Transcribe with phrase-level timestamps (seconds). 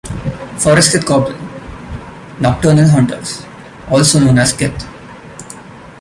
[0.63, 1.37] Forestkith Goblin:
[2.39, 3.45] Nocturnal hunters,
[3.87, 4.87] also known as kith.